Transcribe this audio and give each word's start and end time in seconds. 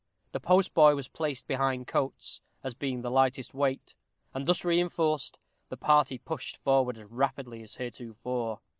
The 0.31 0.39
postboy 0.39 0.95
was 0.95 1.07
placed 1.07 1.45
behind 1.45 1.85
Coates, 1.85 2.41
as 2.63 2.73
being 2.73 3.03
the 3.03 3.11
lightest 3.11 3.53
weight; 3.53 3.93
and, 4.33 4.47
thus 4.47 4.65
reinforced, 4.65 5.37
the 5.69 5.77
party 5.77 6.17
pushed 6.17 6.57
forward 6.57 6.97
as 6.97 7.05
rapidly 7.05 7.61
as 7.61 7.75
heretofore. 7.75 8.61